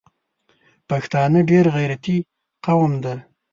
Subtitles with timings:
[0.89, 2.17] پښتانه ډېر غیرتي
[2.65, 3.15] قوم ده